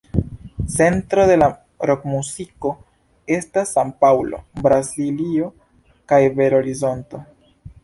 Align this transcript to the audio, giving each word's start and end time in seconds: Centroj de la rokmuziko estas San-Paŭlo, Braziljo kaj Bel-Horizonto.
Centroj 0.75 1.25
de 1.31 1.35
la 1.41 1.49
rokmuziko 1.91 2.71
estas 3.37 3.75
San-Paŭlo, 3.77 4.41
Braziljo 4.65 5.53
kaj 6.15 6.23
Bel-Horizonto. 6.41 7.25